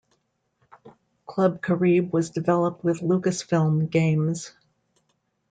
[1.27, 4.51] Club Caribe was developed with Lucasfilm Games.